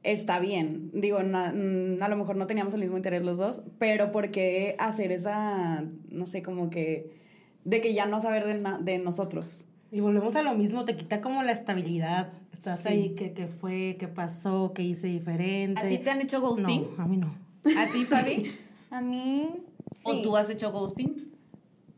[0.03, 0.91] está bien.
[0.93, 4.31] Digo, na- mm, a lo mejor no teníamos el mismo interés los dos, pero ¿por
[4.31, 7.25] qué hacer esa, no sé, como que,
[7.67, 9.67] de que ya no saber de, na- de nosotros?
[9.93, 12.33] Y volvemos a lo mismo, te quita como la estabilidad.
[12.53, 12.89] Estás Sí.
[12.89, 13.97] ahí, ¿qué, qué fue?
[13.99, 14.73] ¿Qué pasó?
[14.75, 15.81] ¿Qué hice diferente?
[15.81, 16.87] ¿A ti te han hecho ghosting?
[16.97, 17.35] No, a mí no.
[17.77, 18.51] ¿A ti, Fabi?
[18.91, 19.49] A mí,
[19.93, 20.05] sí.
[20.11, 21.33] ¿O tú has hecho ghosting?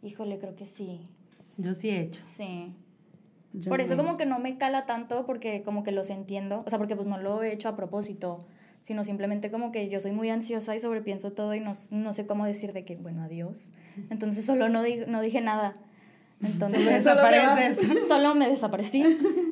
[0.02, 1.00] Híjole, creo que sí.
[1.58, 2.22] Yo sí he hecho.
[2.24, 2.72] Sí.
[3.52, 6.70] Yo Por eso como que no me cala tanto porque como que los entiendo, o
[6.70, 8.46] sea, porque pues no lo he hecho a propósito,
[8.82, 12.26] sino simplemente como que yo soy muy ansiosa y sobrepienso todo y no, no sé
[12.26, 13.70] cómo decir de que, bueno, adiós.
[14.10, 15.74] Entonces solo no, di- no dije nada.
[16.42, 17.78] Entonces Solo te desapareces.
[18.08, 19.02] solo me desaparecí.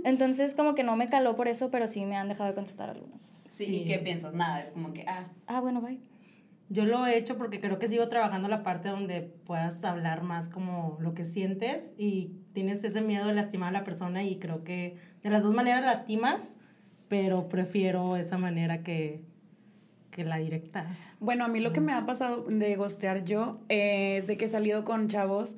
[0.04, 2.90] Entonces como que no me caló por eso, pero sí me han dejado de contestar
[2.90, 3.22] algunos.
[3.22, 4.34] Sí, ¿y qué piensas?
[4.34, 5.98] Nada, es como que, ah, Ah, bueno, bye.
[6.68, 10.48] Yo lo he hecho porque creo que sigo trabajando la parte donde puedas hablar más
[10.48, 14.64] como lo que sientes y tienes ese miedo de lastimar a la persona y creo
[14.64, 16.50] que de las dos maneras lastimas,
[17.08, 19.20] pero prefiero esa manera que,
[20.10, 20.86] que la directa.
[21.20, 24.46] Bueno, a mí lo que me ha pasado de gostear yo eh, es de que
[24.46, 25.56] he salido con chavos,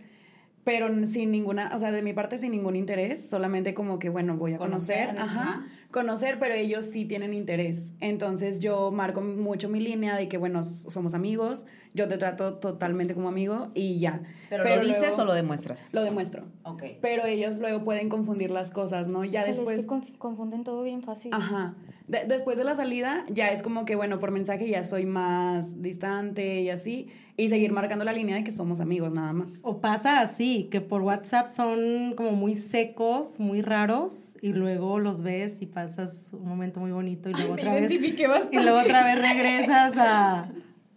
[0.65, 4.37] pero sin ninguna, o sea, de mi parte sin ningún interés, solamente como que, bueno,
[4.37, 5.67] voy a conocer, Conocer, ajá, ajá.
[5.91, 7.95] Conocer, pero ellos sí tienen interés.
[8.01, 13.15] Entonces yo marco mucho mi línea de que, bueno, somos amigos, yo te trato totalmente
[13.15, 14.23] como amigo y ya.
[14.51, 15.89] ¿pero, lo dices luego- o lo demuestras?
[15.93, 16.45] Lo demuestro.
[16.65, 16.83] Ok.
[17.01, 19.25] Pero ellos luego pueden confundir las cosas, ¿no?
[19.25, 19.79] Ya después...
[19.79, 21.33] Es que conf- confunden todo bien fácil.
[21.33, 21.75] Ajá.
[22.07, 25.81] De- después de la salida, ya es como que, bueno, por mensaje ya soy más
[25.83, 27.09] distante y así.
[27.41, 29.61] Y seguir marcando la línea de que somos amigos, nada más.
[29.63, 35.23] O pasa así, que por WhatsApp son como muy secos, muy raros, y luego los
[35.23, 37.93] ves y pasas un momento muy bonito y luego otra vez...
[37.93, 40.51] Y luego otra vez regresas a,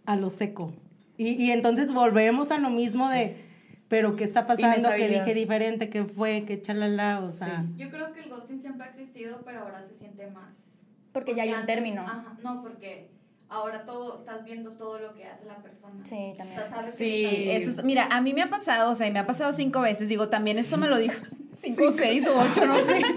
[0.04, 0.74] a lo seco.
[1.16, 3.36] Y, y entonces volvemos a lo mismo de,
[3.86, 4.88] pero ¿qué está pasando?
[4.96, 5.90] ¿Qué dije diferente?
[5.90, 6.44] ¿Qué fue?
[6.44, 7.20] ¿Qué chalala?
[7.20, 10.50] O sea, Yo creo que el ghosting siempre ha existido, pero ahora se siente más.
[11.12, 12.00] Porque ya hay un antes- término.
[12.02, 13.10] Ajá, no, porque
[13.52, 16.04] ahora todo, estás viendo todo lo que hace la persona.
[16.04, 16.58] Sí, también.
[16.58, 19.10] O sea, sabes que Sí, eso es, mira, a mí me ha pasado, o sea,
[19.10, 21.14] me ha pasado cinco veces, digo, también esto me lo dijo
[21.56, 23.02] cinco, seis o ocho, no sé.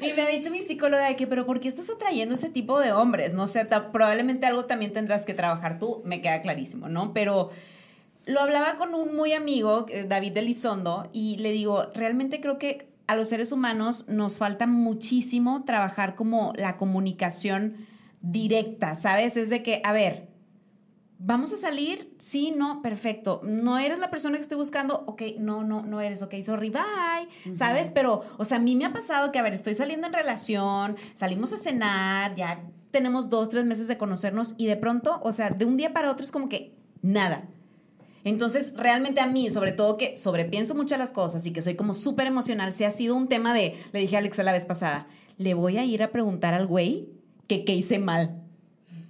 [0.00, 2.78] Y me ha dicho mi psicóloga de que, pero ¿por qué estás atrayendo ese tipo
[2.78, 3.34] de hombres?
[3.34, 7.12] No sé, probablemente algo también tendrás que trabajar tú, me queda clarísimo, ¿no?
[7.12, 7.50] Pero
[8.24, 12.86] lo hablaba con un muy amigo, eh, David Elizondo, y le digo, realmente creo que
[13.08, 17.88] a los seres humanos nos falta muchísimo trabajar como la comunicación
[18.20, 19.36] directa, ¿sabes?
[19.36, 20.28] Es de que, a ver,
[21.20, 22.14] ¿Vamos a salir?
[22.20, 23.40] Sí, no, perfecto.
[23.42, 25.02] ¿No eres la persona que estoy buscando?
[25.08, 26.22] Ok, no, no, no eres.
[26.22, 27.56] Ok, sorry, bye.
[27.56, 27.90] ¿Sabes?
[27.90, 30.96] Pero, o sea, a mí me ha pasado que, a ver, estoy saliendo en relación,
[31.14, 35.50] salimos a cenar, ya tenemos dos, tres meses de conocernos y de pronto, o sea,
[35.50, 37.48] de un día para otro es como que nada.
[38.22, 41.94] Entonces, realmente a mí, sobre todo que sobrepienso muchas las cosas y que soy como
[41.94, 45.08] súper emocional, se ha sido un tema de, le dije a Alexa la vez pasada,
[45.36, 47.08] le voy a ir a preguntar al güey
[47.48, 48.40] que qué hice mal.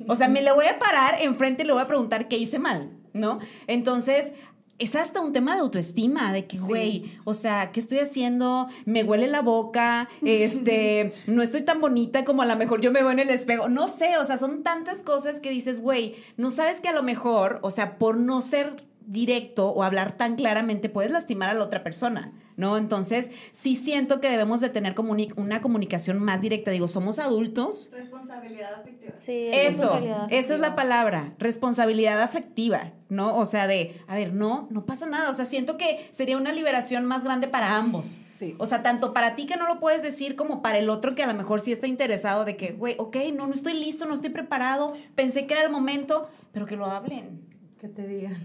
[0.06, 2.58] O sea, me le voy a parar enfrente y le voy a preguntar qué hice
[2.58, 3.40] mal, ¿no?
[3.66, 4.32] Entonces,
[4.78, 8.68] es hasta un tema de autoestima, de que, güey, o sea, ¿qué estoy haciendo?
[8.84, 13.02] Me huele la boca, este, no estoy tan bonita como a lo mejor yo me
[13.02, 13.68] veo en el espejo.
[13.68, 17.02] No sé, o sea, son tantas cosas que dices, güey, no sabes que a lo
[17.02, 21.64] mejor, o sea, por no ser directo o hablar tan claramente puedes lastimar a la
[21.64, 22.76] otra persona, ¿no?
[22.76, 26.70] Entonces, sí siento que debemos de tener comuni- una comunicación más directa.
[26.70, 27.88] Digo, somos adultos.
[27.92, 29.12] Responsabilidad afectiva.
[29.14, 33.36] Sí, Eso, responsabilidad esa es la palabra, responsabilidad afectiva, ¿no?
[33.36, 35.30] O sea, de, a ver, no, no pasa nada.
[35.30, 38.20] O sea, siento que sería una liberación más grande para ambos.
[38.34, 38.54] Sí.
[38.58, 41.22] O sea, tanto para ti que no lo puedes decir como para el otro que
[41.22, 44.14] a lo mejor sí está interesado de que, güey, ok, no, no estoy listo, no
[44.14, 47.40] estoy preparado, pensé que era el momento, pero que lo hablen,
[47.80, 48.36] Que te digan.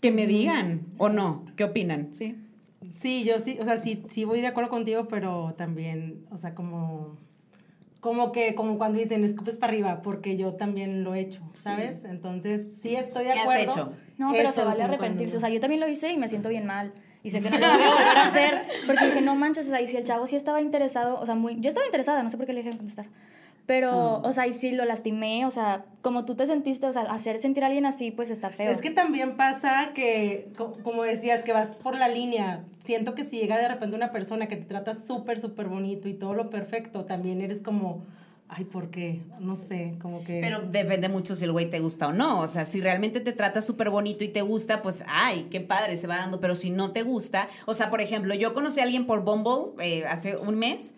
[0.00, 2.12] que me digan o no, ¿qué opinan?
[2.12, 2.36] Sí.
[3.00, 6.54] Sí, yo sí, o sea, sí, sí voy de acuerdo contigo, pero también, o sea,
[6.54, 7.16] como,
[8.00, 12.04] como que, como cuando dicen, escupes para arriba, porque yo también lo he hecho, ¿sabes?
[12.04, 13.72] Entonces, sí estoy de ¿Qué has acuerdo.
[13.72, 13.92] hecho?
[14.18, 15.32] No, pero Eso, se vale arrepentirse.
[15.34, 16.92] cuando- O sea, yo también lo hice y me siento bien mal.
[17.22, 18.54] Y sé que no lo voy a volver a hacer.
[18.86, 21.34] Porque dije, no manches, o sea, y si el chavo sí estaba interesado, o sea,
[21.34, 21.58] muy.
[21.60, 23.06] Yo estaba interesada, no sé por qué le dije contestar.
[23.66, 27.02] Pero, o sea, y sí lo lastimé, o sea, como tú te sentiste, o sea,
[27.02, 28.70] hacer sentir a alguien así, pues está feo.
[28.70, 32.64] Es que también pasa que, co- como decías, que vas por la línea.
[32.84, 36.14] Siento que si llega de repente una persona que te trata súper, súper bonito y
[36.14, 38.04] todo lo perfecto, también eres como,
[38.48, 39.22] ay, ¿por qué?
[39.40, 40.38] No sé, como que...
[40.40, 42.38] Pero depende mucho si el güey te gusta o no.
[42.38, 45.96] O sea, si realmente te trata súper bonito y te gusta, pues, ay, qué padre,
[45.96, 46.38] se va dando.
[46.38, 49.72] Pero si no te gusta, o sea, por ejemplo, yo conocí a alguien por Bumble
[49.84, 50.94] eh, hace un mes.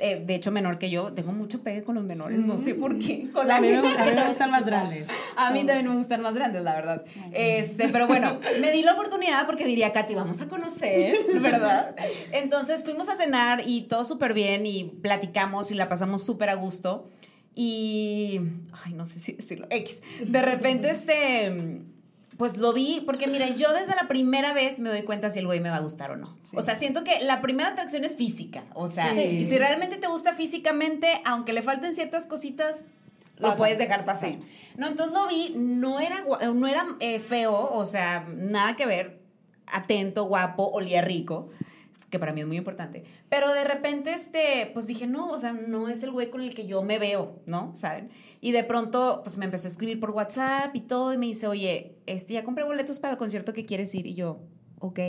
[0.00, 1.12] Eh, de hecho, menor que yo.
[1.12, 3.28] Tengo mucho pegue con los menores, no sé por qué.
[3.32, 5.06] Con a, mí me, la gustan- a mí me gustan más grandes.
[5.36, 7.04] A mí también me gustan más grandes, la verdad.
[7.32, 11.94] Este, pero bueno, me di la oportunidad porque diría, Katy, vamos a conocer, ¿verdad?
[12.32, 16.54] Entonces fuimos a cenar y todo súper bien y platicamos y la pasamos súper a
[16.54, 17.08] gusto.
[17.54, 18.40] Y,
[18.84, 20.02] ay, no sé si decirlo, X.
[20.26, 21.82] De repente, este,
[22.36, 25.46] pues lo vi, porque miren, yo desde la primera vez me doy cuenta si el
[25.46, 26.36] güey me va a gustar o no.
[26.54, 28.64] O sea, siento que la primera atracción es física.
[28.74, 29.20] O sea, Sí.
[29.20, 32.84] y si realmente te gusta físicamente, aunque le falten ciertas cositas,
[33.36, 33.58] lo Pasa.
[33.58, 34.30] puedes dejar pasar.
[34.30, 34.38] Sí.
[34.76, 39.20] No, entonces lo vi, no era, no era eh, feo, o sea, nada que ver,
[39.66, 41.50] atento, guapo, olía rico,
[42.12, 43.04] que para mí es muy importante.
[43.30, 46.54] Pero de repente, este, pues dije, no, o sea, no es el güey con el
[46.54, 47.74] que yo me veo, ¿no?
[47.74, 48.10] ¿Saben?
[48.42, 51.46] Y de pronto, pues me empezó a escribir por WhatsApp y todo, y me dice,
[51.46, 54.06] oye, este, ya compré boletos para el concierto que quieres ir.
[54.06, 54.40] Y yo,
[54.78, 55.00] ok.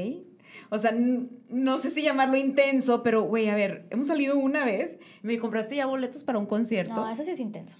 [0.69, 0.95] O sea,
[1.49, 4.97] no sé si llamarlo intenso, pero, güey, a ver, hemos salido una vez.
[5.23, 6.95] Me compraste ya boletos para un concierto.
[6.95, 7.77] No, eso sí es intenso.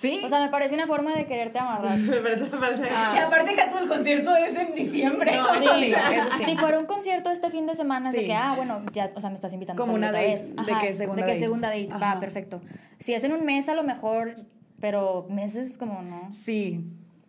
[0.00, 0.22] Sí.
[0.24, 1.98] O sea, me parece una forma de quererte amarrar.
[1.98, 5.32] Me parece, me parece- y aparte, Jato, el concierto es en diciembre.
[5.36, 6.44] No, Sí, eso sí, eso sí.
[6.44, 8.26] Si fuera un concierto este fin de semana, es de Sí.
[8.26, 9.82] que, ah, bueno, ya, o sea, me estás invitando.
[9.82, 10.56] Como una date, vez.
[10.56, 11.38] de que segunda De que date.
[11.44, 12.14] segunda date, Ajá.
[12.14, 12.62] va, perfecto.
[12.98, 14.36] Si es en un mes, a lo mejor,
[14.80, 16.32] pero meses como no.
[16.32, 16.80] Sí.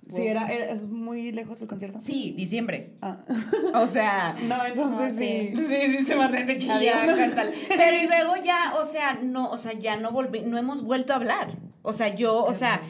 [0.08, 1.98] Sí, era, era- es muy lejos el concierto.
[2.00, 2.94] Sí, diciembre.
[3.02, 3.18] Ah.
[3.76, 5.52] O sea, No, entonces No, sí.
[5.56, 5.58] sí.
[5.58, 7.06] Sí, dice Marlene que ya.
[7.70, 11.12] Pero y luego ya, o sea, no, o sea, ya no volví, no hemos vuelto
[11.14, 11.58] a hablar.
[11.82, 12.82] O sea, yo, o sea,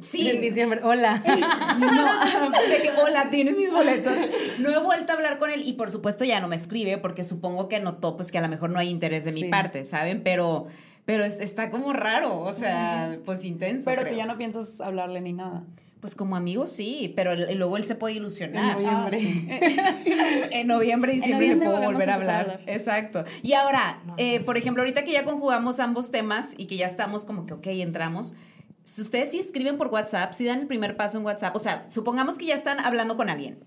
[0.00, 0.28] sí.
[0.28, 1.22] En diciembre, hola.
[1.78, 4.12] No, de que, hola, tienes mis boletos.
[4.58, 7.24] No he vuelto a hablar con él y por supuesto ya no me escribe porque
[7.24, 9.48] supongo que notó pues que a lo mejor no hay interés de mi Sí.
[9.48, 10.22] parte, ¿saben?
[10.24, 10.66] Pero,
[11.04, 13.84] pero es- está como raro, o sea, pues intenso.
[13.86, 15.62] Pero tú ya no piensas hablarle ni nada.
[16.00, 18.78] Pues como amigo sí, pero el- luego él se puede ilusionar.
[18.78, 19.16] En noviembre.
[19.16, 20.06] Ah, sí.
[20.50, 22.60] En noviembre, diciembre noviembre le puedo volver a hablar.
[22.66, 23.24] Exacto.
[23.42, 27.24] Y ahora, eh, por ejemplo, ahorita que ya conjugamos ambos temas y que ya estamos
[27.24, 28.36] como que, ok, entramos.
[28.84, 31.88] Si ustedes sí escriben por WhatsApp, si dan el primer paso en WhatsApp, o sea,
[31.88, 33.58] supongamos que ya están hablando con alguien.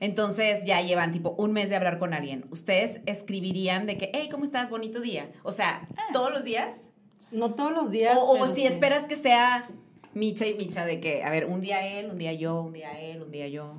[0.00, 2.44] Entonces ya llevan tipo un mes de hablar con alguien.
[2.50, 4.70] Ustedes escribirían de que, hey, ¿cómo estás?
[4.70, 5.32] Bonito día.
[5.42, 6.92] O sea, todos los días.
[7.32, 8.16] No todos los días.
[8.20, 8.66] O, si sí.
[8.66, 9.68] esperas que sea
[10.18, 12.98] Micha y Micha, de que, a ver, un día él, un día yo, un día
[13.00, 13.74] él, un día yo.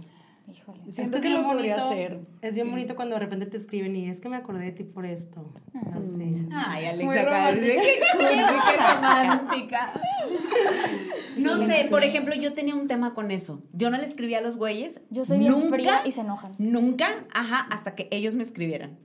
[0.52, 0.80] Híjole.
[0.88, 2.20] Es Siento es que bien lo podría bonito- hacer.
[2.42, 4.84] Es bien bonito cuando de repente te escriben y es que me acordé de ti
[4.84, 5.54] por esto.
[5.94, 6.48] Así.
[6.52, 7.82] Ay, Muy Alexa, romántica.
[8.18, 9.94] qué romántica.
[11.38, 13.62] No sé, por ejemplo, yo tenía un tema con eso.
[13.74, 15.06] Yo no le escribía a los güeyes.
[15.12, 16.54] Yo soy bien nunca, fría y se enojan.
[16.58, 18.98] Nunca, ajá, hasta que ellos me escribieran.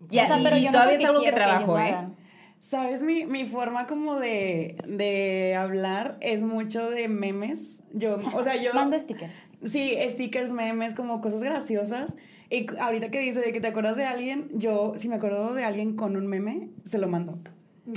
[0.00, 1.82] o sea, pero y yo no todavía es algo que trabajo, ¿eh?
[1.90, 2.16] hagan.
[2.64, 3.02] ¿Sabes?
[3.02, 7.82] Mi, mi forma como de, de hablar es mucho de memes.
[7.92, 8.72] Yo, o sea, yo...
[8.72, 9.50] Mando stickers.
[9.66, 12.16] Sí, stickers, memes, como cosas graciosas.
[12.48, 15.62] Y ahorita que dice de que te acuerdas de alguien, yo, si me acuerdo de
[15.62, 17.38] alguien con un meme, se lo mando.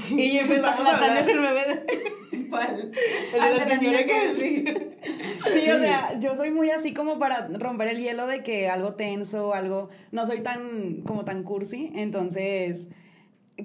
[0.09, 1.29] Y empezamos a hablar.
[1.29, 1.61] el bebé
[2.33, 2.91] de- ¿Cuál?
[3.35, 4.65] El de la señora que- sí.
[5.61, 8.95] Sí, o sea, yo soy muy así como para romper el hielo de que algo
[8.95, 12.89] tenso, algo, no soy tan como tan cursi, entonces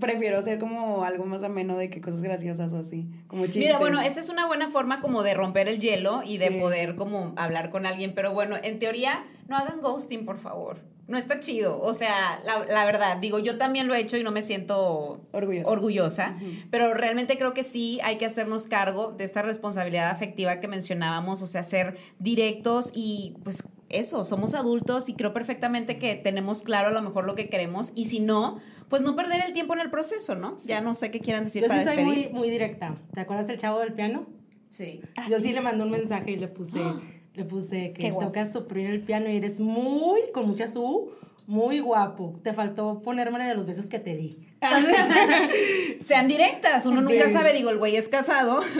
[0.00, 3.62] prefiero ser como algo más ameno de que cosas graciosas o así, como chistes.
[3.64, 6.96] Mira, bueno, esa es una buena forma como de romper el hielo y de poder
[6.96, 10.78] como hablar con alguien, pero bueno, en teoría, no hagan ghosting, por favor.
[11.08, 14.22] No está chido, o sea, la, la verdad, digo, yo también lo he hecho y
[14.22, 15.68] no me siento Orgullosa.
[15.70, 16.36] orgullosa,
[16.70, 21.42] pero realmente creo que sí hay que hacernos cargo de esta responsabilidad afectiva que mencionábamos,
[21.42, 26.88] o sea, ser directos y pues eso, somos adultos y creo perfectamente que tenemos claro
[26.88, 29.80] a lo mejor lo que queremos y si no, pues no perder el tiempo en
[29.80, 30.56] el proceso, ¿no?
[30.64, 32.30] Ya no sé qué quieran decir Yo para sí soy despedir.
[32.30, 32.94] muy, muy directa.
[33.14, 34.26] ¿Te acuerdas del chavo del piano?
[34.68, 35.00] Sí.
[35.28, 36.80] Yo sí le mandé un mensaje y le puse,
[37.34, 41.12] le puse que tocas suprimir el piano y eres muy, con mucha su,
[41.46, 42.40] muy guapo.
[42.42, 44.38] Te faltó ponérmele de los besos que te di.
[46.00, 48.60] Sean directas, uno nunca sabe, digo, el güey es casado,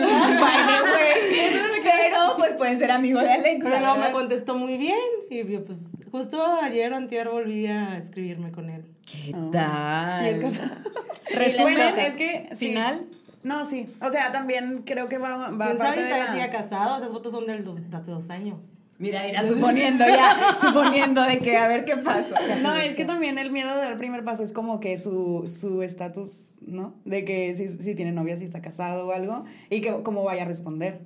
[1.83, 3.69] pero pues pueden ser amigo de Alexa.
[3.69, 4.97] Pero luego me contestó muy bien.
[5.29, 8.85] Y yo, pues, justo ayer o antier volví a escribirme con él.
[9.05, 10.23] ¿Qué tal?
[10.25, 10.71] Y es casado.
[11.35, 12.67] Resumen, Bueno, es que sí.
[12.67, 13.05] final.
[13.43, 13.87] No, sí.
[14.01, 16.97] O sea, también creo que va, va ¿Quién sabe parte si de la- sigue casado?
[16.97, 18.79] Esas fotos son del dos- de hace dos años.
[19.03, 22.39] Mira, mira, suponiendo ya, suponiendo de que a ver qué pasa.
[22.61, 25.43] No, es que también el miedo de dar el primer paso es como que su
[25.45, 26.95] su estatus, ¿no?
[27.03, 30.43] De que si, si tiene novia, si está casado o algo, y que cómo vaya
[30.43, 31.01] a responder.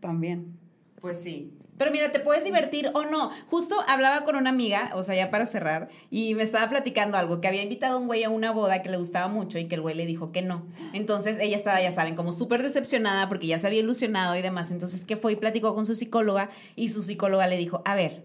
[0.00, 0.58] También.
[1.00, 1.57] Pues sí.
[1.78, 3.30] Pero mira, te puedes divertir o no.
[3.48, 7.40] Justo hablaba con una amiga, o sea, ya para cerrar, y me estaba platicando algo,
[7.40, 9.76] que había invitado a un güey a una boda que le gustaba mucho y que
[9.76, 10.66] el güey le dijo que no.
[10.92, 14.70] Entonces ella estaba, ya saben, como súper decepcionada porque ya se había ilusionado y demás.
[14.70, 15.32] Entonces, ¿qué fue?
[15.32, 18.24] Y platicó con su psicóloga y su psicóloga le dijo, a ver,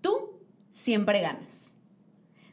[0.00, 1.74] tú siempre ganas.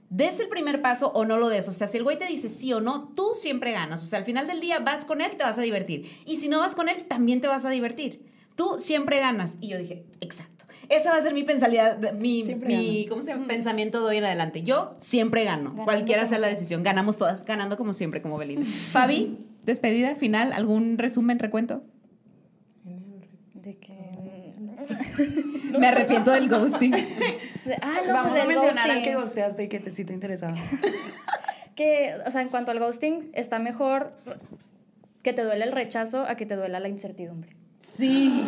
[0.10, 1.68] Des el primer paso o no lo des.
[1.68, 4.04] O sea, si el güey te dice sí o no, tú siempre ganas.
[4.04, 6.10] O sea, al final del día vas con él, te vas a divertir.
[6.26, 8.29] Y si no vas con él, también te vas a divertir.
[8.60, 9.58] Tú siempre ganas.
[9.62, 10.66] Y yo dije, exacto.
[10.90, 13.10] Esa va a ser mi pensalidad, mi, Siempre mi ganas.
[13.10, 13.48] ¿cómo se llama?
[13.48, 14.64] pensamiento de hoy en adelante.
[14.64, 15.70] Yo siempre gano.
[15.70, 16.84] Ganando Cualquiera sea la decisión.
[16.84, 17.46] Ganamos todas.
[17.46, 18.66] Ganando como siempre, como Belinda.
[18.92, 20.52] Fabi, despedida final.
[20.52, 21.84] ¿Algún resumen, recuento?
[23.54, 24.54] De que.
[25.80, 26.94] Me arrepiento del ghosting.
[27.82, 29.04] ah, no, Vamos pues a del mencionar al ghosting.
[29.04, 30.56] que gosteaste y que te, sí te interesaba.
[31.78, 34.12] Que, o sea, en cuanto al ghosting, está mejor
[35.24, 37.59] que te duele el rechazo a que te duela la incertidumbre.
[37.80, 38.44] Sí.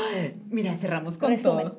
[0.50, 1.70] Mira, cerramos con Resumen.
[1.70, 1.78] todo.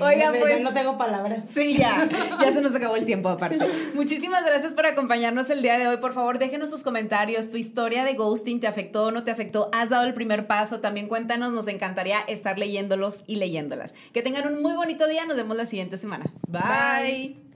[0.04, 0.62] Oigan, Ya pues.
[0.62, 1.50] no tengo palabras.
[1.50, 2.08] Sí, ya,
[2.40, 3.58] ya se nos acabó el tiempo aparte.
[3.94, 5.96] Muchísimas gracias por acompañarnos el día de hoy.
[5.98, 7.50] Por favor, déjenos sus comentarios.
[7.50, 9.68] ¿Tu historia de ghosting te afectó o no te afectó?
[9.72, 10.80] ¿Has dado el primer paso?
[10.80, 13.94] También cuéntanos, nos encantaría estar leyéndolos y leyéndolas.
[14.12, 15.24] Que tengan un muy bonito día.
[15.26, 16.24] Nos vemos la siguiente semana.
[16.48, 17.49] Bye.